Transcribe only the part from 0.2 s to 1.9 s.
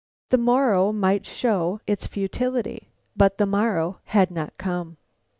The morrow might show